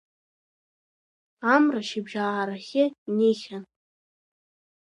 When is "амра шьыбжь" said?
1.53-2.15